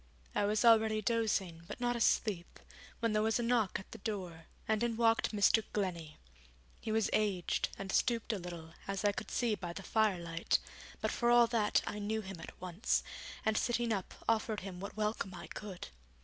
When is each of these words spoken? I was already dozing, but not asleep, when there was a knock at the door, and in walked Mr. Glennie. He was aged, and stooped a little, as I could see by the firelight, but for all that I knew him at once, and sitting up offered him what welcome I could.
I 0.33 0.45
was 0.45 0.65
already 0.65 0.99
dozing, 1.03 1.61
but 1.67 1.79
not 1.79 1.95
asleep, 1.95 2.59
when 3.01 3.13
there 3.13 3.21
was 3.21 3.37
a 3.37 3.43
knock 3.43 3.77
at 3.79 3.91
the 3.91 3.99
door, 3.99 4.47
and 4.67 4.81
in 4.81 4.97
walked 4.97 5.31
Mr. 5.31 5.63
Glennie. 5.73 6.17
He 6.79 6.91
was 6.91 7.11
aged, 7.13 7.69
and 7.77 7.91
stooped 7.91 8.33
a 8.33 8.39
little, 8.39 8.73
as 8.87 9.05
I 9.05 9.11
could 9.11 9.29
see 9.29 9.53
by 9.53 9.73
the 9.73 9.83
firelight, 9.83 10.57
but 11.01 11.11
for 11.11 11.29
all 11.29 11.45
that 11.53 11.83
I 11.85 11.99
knew 11.99 12.21
him 12.21 12.39
at 12.39 12.59
once, 12.59 13.03
and 13.45 13.55
sitting 13.55 13.93
up 13.93 14.15
offered 14.27 14.61
him 14.61 14.79
what 14.79 14.97
welcome 14.97 15.35
I 15.35 15.45
could. 15.45 15.89